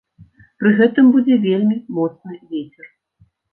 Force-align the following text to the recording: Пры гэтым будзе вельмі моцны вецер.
Пры 0.63 0.71
гэтым 0.79 1.11
будзе 1.17 1.35
вельмі 1.45 1.79
моцны 1.99 2.41
вецер. 2.57 2.85